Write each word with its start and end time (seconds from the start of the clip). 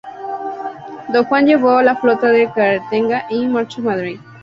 Don 1.11 1.25
Juan 1.27 1.45
llevó 1.45 1.79
la 1.83 1.95
flota 1.95 2.25
a 2.29 2.53
Cartagena 2.55 3.25
y 3.29 3.45
marchó 3.45 3.81
a 3.81 3.83
Madrid. 3.83 4.19